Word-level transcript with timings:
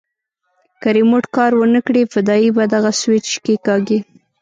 که 0.81 0.87
ريموټ 0.97 1.23
کار 1.35 1.51
ونه 1.57 1.79
کړي 1.87 2.01
فدايي 2.13 2.49
به 2.55 2.63
دغه 2.73 2.91
سوېچ 3.01 3.25
کښېکاږي. 3.43 3.99